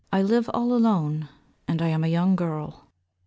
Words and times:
1LIVE 0.11 0.49
all 0.51 0.73
alone, 0.73 1.29
and 1.67 1.79
I 1.79 1.89
am 1.89 2.03
a 2.03 2.07
young 2.07 2.35
girl. 2.35 2.87